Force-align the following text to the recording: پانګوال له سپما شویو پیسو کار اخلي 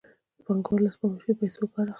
پانګوال 0.45 0.81
له 0.83 0.89
سپما 0.95 1.17
شویو 1.21 1.39
پیسو 1.39 1.65
کار 1.73 1.85
اخلي 1.85 1.89